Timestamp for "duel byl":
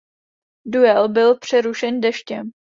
0.65-1.37